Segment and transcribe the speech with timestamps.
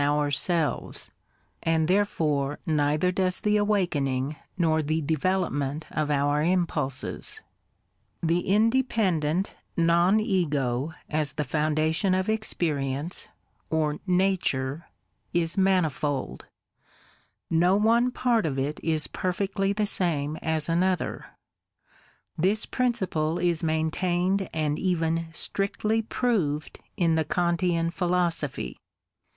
[0.01, 1.11] 39 ourselves,
[1.61, 7.39] and therefore neither does the awakening nor the development of our impulses.
[8.23, 13.27] The independent Non Eyo as the foundation of experi ence,
[13.69, 14.87] or Nature—
[15.43, 16.47] is manifold;
[17.51, 21.27] no one part of it is perfectly the same as another;—
[22.45, 28.79] this principle is maintained and even strictly proved in the Kantean philosophy.